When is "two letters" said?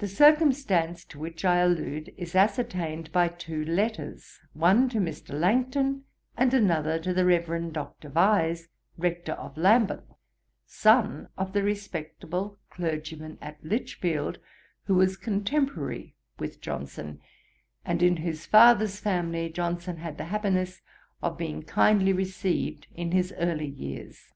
3.28-4.38